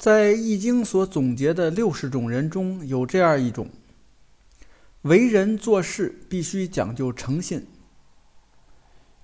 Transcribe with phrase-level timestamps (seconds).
[0.00, 3.68] 在《易经》所总结的六十种人中有这样一种：
[5.02, 7.66] 为人做事必须讲究诚信。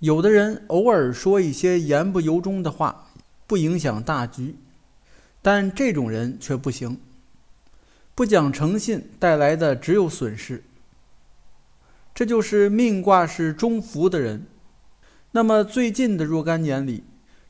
[0.00, 3.10] 有的人偶尔说一些言不由衷的话，
[3.46, 4.54] 不影响大局，
[5.40, 7.00] 但这种人却不行。
[8.14, 10.62] 不讲诚信带来的只有损失。
[12.14, 14.44] 这就是命卦是中孚的人。
[15.32, 17.02] 那么最近的若干年里，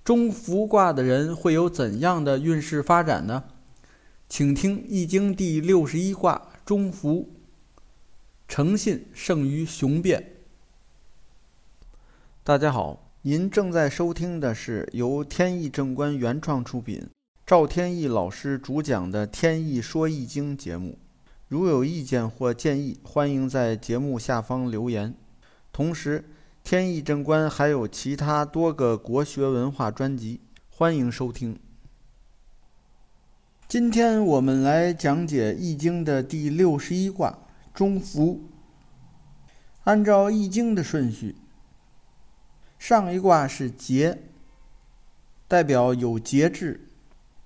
[0.07, 3.43] 中孚卦的人会有怎样的运势发展呢？
[4.29, 7.29] 请听《易经》第六十一卦中孚，
[8.47, 10.35] 诚信胜于雄辩。
[12.45, 17.05] 大家好，您正在收听的是由天意正观原创出品，
[17.45, 20.97] 赵天意老师主讲的《天意说易经》节目。
[21.49, 25.13] 如有意见或建议，欢迎在节目下方留言。
[25.73, 26.25] 同时，
[26.67, 31.57] 天意正观还有其他多个国学文化专辑，欢迎收听。
[33.69, 37.39] 今天我们来讲解《易经》的第六十一卦
[37.73, 38.51] 中孚。
[39.85, 41.37] 按照《易经》的顺序，
[42.81, 44.25] 上一卦是节，
[45.47, 46.89] 代表有节制、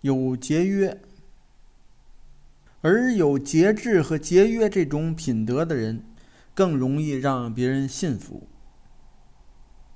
[0.00, 0.98] 有节约，
[2.80, 6.02] 而有节制和节约这种品德的人，
[6.54, 8.48] 更容易让别人信服。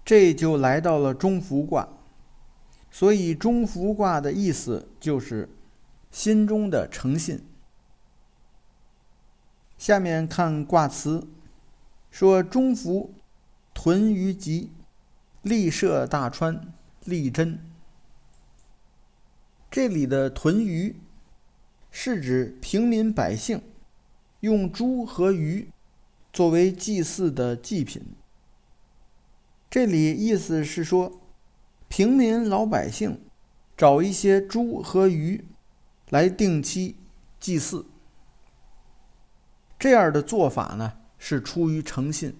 [0.05, 1.89] 这就来到了中孚卦，
[2.91, 5.49] 所以中孚卦的意思就是
[6.11, 7.43] 心中的诚信。
[9.79, 11.27] 下面看卦辞，
[12.11, 13.15] 说中孚
[13.73, 14.71] 屯于吉，
[15.43, 16.73] 立涉大川，
[17.05, 17.59] 立贞。
[19.71, 20.95] 这里的屯于
[21.91, 23.61] 是指平民百姓
[24.41, 25.69] 用猪和鱼
[26.33, 28.03] 作为祭祀的祭品。
[29.75, 31.21] 这里意思是说，
[31.89, 33.21] 平民老百姓
[33.77, 35.45] 找一些猪和鱼
[36.11, 36.97] 来定期
[37.41, 37.85] 祭祀，
[39.77, 42.37] 这样的做法呢是出于诚信，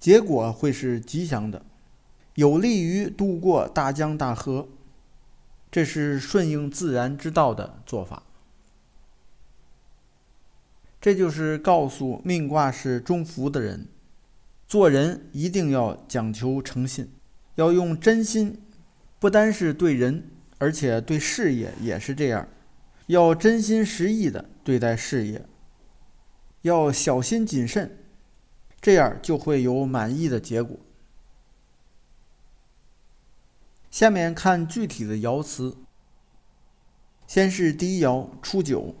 [0.00, 1.66] 结果会是吉祥的，
[2.36, 4.68] 有利于渡过大江大河，
[5.70, 8.22] 这是顺应自然之道的做法。
[10.98, 13.86] 这就是告诉命卦是中福的人。
[14.68, 17.10] 做人一定要讲求诚信，
[17.54, 18.60] 要用真心，
[19.18, 22.46] 不单是对人，而且对事业也是这样，
[23.06, 25.42] 要真心实意的对待事业，
[26.60, 27.96] 要小心谨慎，
[28.78, 30.78] 这样就会有满意的结果。
[33.90, 35.74] 下面看具体的爻辞，
[37.26, 38.94] 先是第一爻初九，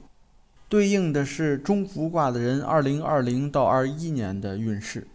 [0.66, 5.06] 对应的是中孚卦的人二零二零到二一年的运势。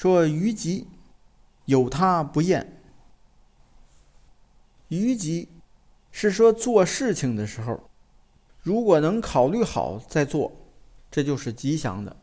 [0.00, 0.86] 说虞吉，
[1.66, 2.80] 有他不厌。
[4.88, 5.50] 虞吉
[6.10, 7.90] 是说做事情的时候，
[8.62, 10.52] 如果能考虑好再做，
[11.10, 12.16] 这就是吉祥的，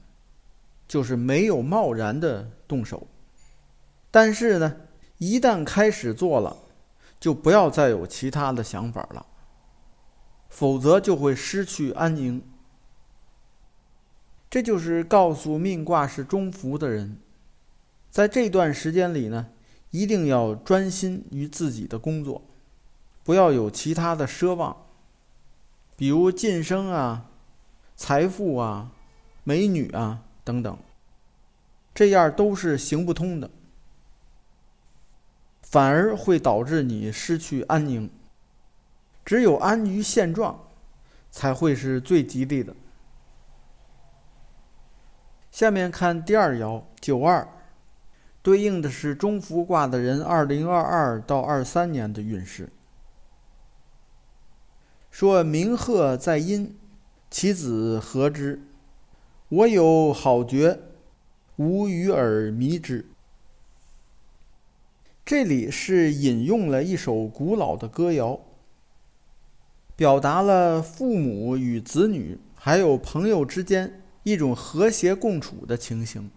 [0.88, 3.06] 就是没有贸然的动手。
[4.09, 4.78] 但是呢，
[5.20, 6.58] 一旦开始做了，
[7.20, 9.28] 就不要再有其他的想法了，
[10.50, 12.42] 否则就会失去安宁。
[14.50, 17.22] 这就是告诉命卦是中福的人。
[18.17, 19.45] 在这段时间里呢，
[19.91, 22.41] 一定要专心于自己的工作，
[23.23, 24.75] 不要有其他的奢望，
[25.95, 27.29] 比如晋升啊、
[27.95, 28.91] 财富啊、
[29.44, 30.75] 美女啊等等，
[31.94, 33.51] 这样都是行不通的，
[35.61, 38.09] 反而会导致你失去安宁。
[39.23, 40.67] 只有安于现状，
[41.29, 42.75] 才会是最吉利的。
[45.51, 47.47] 下面看第二爻九二。
[48.47, 52.69] 对应的是中孚卦的人，二零二二到二三年的运势。
[55.12, 56.74] 说明鹤在阴，
[57.30, 58.62] 其子何之？
[59.50, 60.80] 我有好觉，
[61.58, 63.06] 无与尔迷之。
[65.25, 68.40] 这里是引用了一首古老的歌谣，
[69.97, 76.32] 表达了父母与子女还有朋友之间一种和谐共处的情形。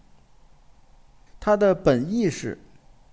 [1.40, 2.58] 它的本意是，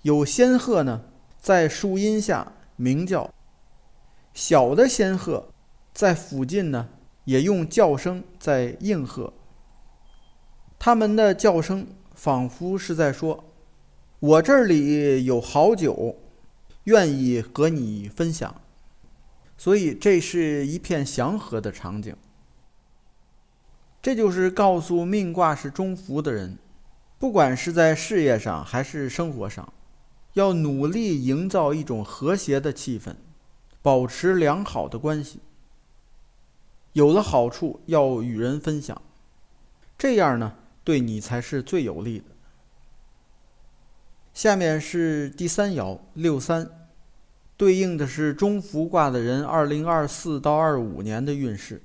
[0.01, 1.01] 有仙鹤呢，
[1.39, 3.31] 在树荫下鸣叫；
[4.33, 5.47] 小的仙鹤
[5.93, 6.89] 在附近呢，
[7.23, 9.31] 也用叫声在应和。
[10.77, 13.45] 它们的叫声仿佛是在说
[14.19, 16.17] ：“我这里有好酒，
[16.83, 18.61] 愿意和你分享。”
[19.57, 22.15] 所以，这是一片祥和的场景。
[24.01, 26.57] 这就是告诉命卦是中福的人。
[27.19, 29.73] 不管是在事业上还是生活上，
[30.33, 33.15] 要努力营造一种和谐的气氛，
[33.81, 35.39] 保持良好的关系。
[36.93, 39.01] 有了好处要与人分享，
[39.97, 42.25] 这样呢，对你才是最有利的。
[44.33, 46.69] 下面是第三爻六三，
[47.55, 51.81] 对应的是中孚卦的人二零二四到二五年的运势。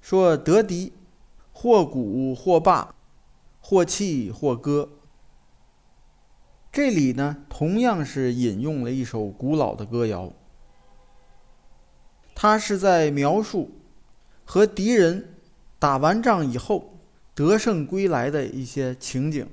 [0.00, 0.92] 说得敌，
[1.52, 2.94] 或鼓或罢，
[3.66, 4.90] 或泣或歌。
[6.70, 10.30] 这里呢，同样是引用了一首古老的歌谣。
[12.34, 13.70] 他是在描述
[14.44, 15.36] 和敌人
[15.78, 16.98] 打完仗以后
[17.34, 19.48] 得胜归来的一些情景。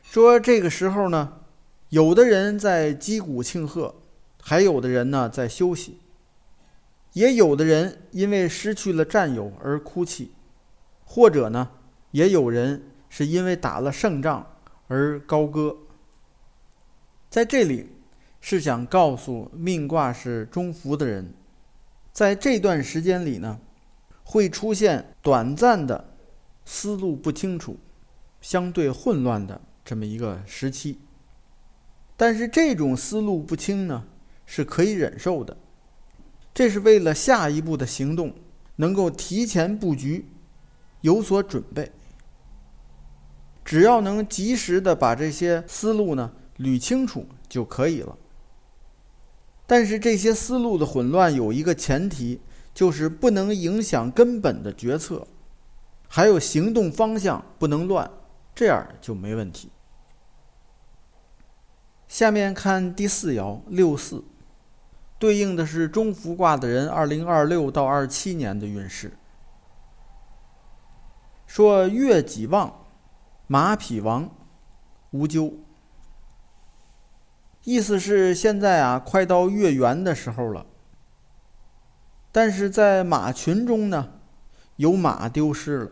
[0.00, 1.40] 说这个时候呢，
[1.88, 3.96] 有的人在击鼓庆贺，
[4.40, 5.98] 还有的人呢在休息，
[7.14, 10.30] 也有的人因为失去了战友而哭泣，
[11.04, 11.70] 或者呢，
[12.18, 14.44] 也有人是因为打了胜仗。
[14.88, 15.76] 而高歌，
[17.30, 17.90] 在这里
[18.40, 21.32] 是想告诉命卦是中孚的人，
[22.10, 23.60] 在这段时间里呢，
[24.24, 26.16] 会出现短暂的
[26.64, 27.76] 思路不清楚、
[28.40, 30.98] 相对混乱的这么一个时期。
[32.16, 34.04] 但是这种思路不清呢，
[34.44, 35.56] 是可以忍受的，
[36.52, 38.34] 这是为了下一步的行动
[38.76, 40.24] 能够提前布局，
[41.02, 41.92] 有所准备。
[43.68, 48.16] 只要能及时的把这些思路呢捋清楚就可以了。
[49.66, 52.40] 但是这些思路的混乱有一个前提，
[52.72, 55.26] 就是不能影响根本的决策，
[56.08, 58.10] 还有行动方向不能乱，
[58.54, 59.68] 这样就没问题。
[62.08, 64.24] 下面看第四爻六四，
[65.18, 69.12] 对应的是中孚卦的人二零二六到二七年的运势。
[71.46, 72.86] 说月己旺。
[73.50, 74.30] 马匹亡，
[75.10, 75.54] 无咎。
[77.64, 80.66] 意思是现在啊，快到月圆的时候了。
[82.30, 84.12] 但是在马群中呢，
[84.76, 85.90] 有马丢失了。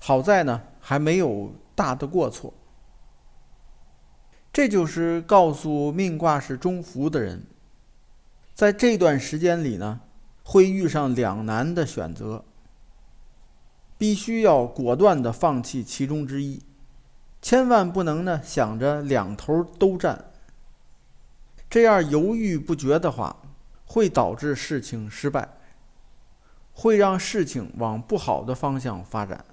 [0.00, 2.52] 好在呢，还没有大的过错。
[4.52, 7.46] 这就是告诉命卦是中福的人，
[8.54, 10.00] 在这段时间里呢，
[10.42, 12.44] 会遇上两难的选择。
[13.98, 16.62] 必须要果断的放弃其中之一，
[17.40, 20.32] 千万不能呢想着两头都占。
[21.68, 23.36] 这样犹豫不决的话，
[23.84, 25.48] 会导致事情失败，
[26.72, 29.44] 会让事情往不好的方向发展。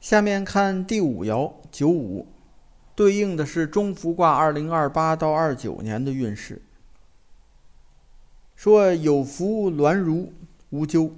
[0.00, 2.28] 下面看第五爻九五，
[2.94, 6.62] 对应的是中孚卦二零二八到二九年的运势。
[8.54, 10.32] 说有福鸾如，
[10.70, 11.10] 无咎。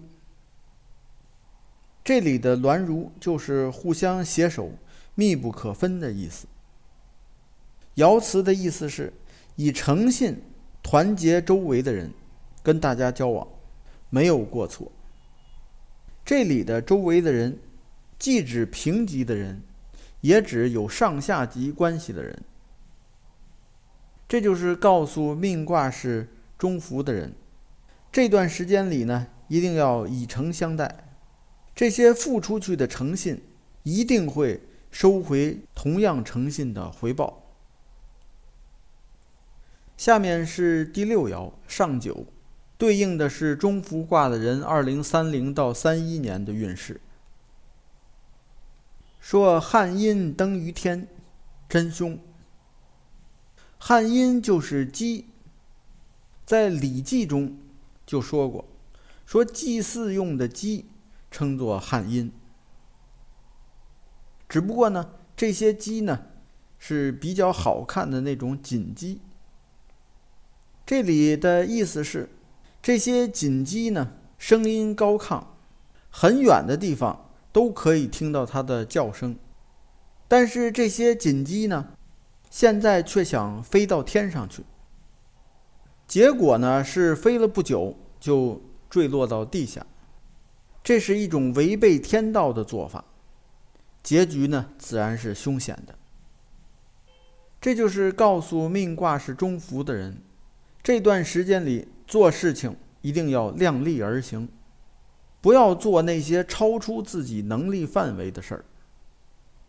[2.08, 4.72] 这里的“鸾如”就是互相携手、
[5.14, 6.46] 密不可分的意思。
[7.96, 9.12] 爻辞的意思是
[9.56, 10.40] 以诚信
[10.82, 12.10] 团结周围的人，
[12.62, 13.46] 跟大家交往，
[14.08, 14.90] 没有过错。
[16.24, 17.58] 这里的周围的人，
[18.18, 19.60] 既指平级的人，
[20.22, 22.42] 也指有上下级关系的人。
[24.26, 26.26] 这就是告诉命卦是
[26.56, 27.34] 中孚的人，
[28.10, 31.04] 这段时间里呢，一定要以诚相待。
[31.78, 33.40] 这些付出去的诚信，
[33.84, 34.60] 一定会
[34.90, 37.54] 收回同样诚信的回报。
[39.96, 42.26] 下面是第六爻上九，
[42.76, 47.00] 对应的是中孚卦的人二零三零到三一年的运势。
[49.20, 51.06] 说汉阴登于天，
[51.68, 52.18] 真凶。
[53.78, 55.26] 汉阴就是鸡，
[56.44, 57.56] 在《礼记》中
[58.04, 58.64] 就说过，
[59.24, 60.86] 说祭祀用的鸡。
[61.30, 62.32] 称作汉阴，
[64.48, 66.26] 只不过呢，这些鸡呢
[66.78, 69.20] 是比较好看的那种锦鸡。
[70.86, 72.30] 这里的意思是，
[72.80, 75.44] 这些锦鸡呢声音高亢，
[76.10, 79.36] 很远的地方都可以听到它的叫声。
[80.26, 81.88] 但是这些锦鸡呢，
[82.50, 84.64] 现在却想飞到天上去，
[86.06, 89.86] 结果呢是飞了不久就坠落到地下。
[90.88, 93.04] 这是一种违背天道的做法，
[94.02, 95.94] 结局呢自然是凶险的。
[97.60, 100.16] 这就是告诉命卦是中福的人，
[100.82, 104.48] 这段时间里做事情一定要量力而行，
[105.42, 108.64] 不要做那些超出自己能力范围的事儿。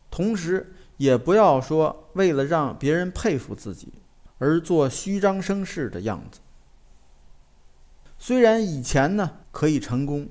[0.09, 3.91] 同时，也不要说为了让别人佩服自己
[4.37, 6.39] 而做虚张声势的样子。
[8.17, 10.29] 虽然以前呢可以成功。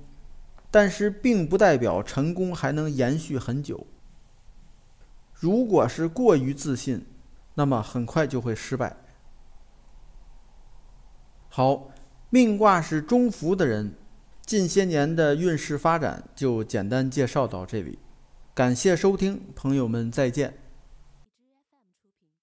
[0.70, 3.86] 但是并不代表成功还能延续很久。
[5.34, 7.06] 如果是过于自信，
[7.54, 8.96] 那么很快就会失败。
[11.48, 11.90] 好，
[12.30, 13.94] 命卦是中伏的人，
[14.44, 17.98] 近些年的运势发展就简单介绍到这里。
[18.54, 20.67] 感谢收听，朋友们再见。